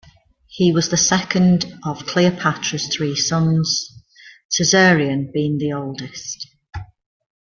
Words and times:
He 0.47 0.71
was 0.71 0.89
the 0.89 0.97
second 0.97 1.75
of 1.83 2.07
Cleopatra's 2.07 2.87
three 2.87 3.15
sons, 3.15 3.95
Caesarion 4.51 5.29
being 5.31 5.59
the 5.59 5.73
oldest. 5.73 6.47